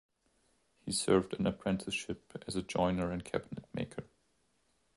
[0.83, 4.05] He served an apprenticeship as a joiner and cabinet maker.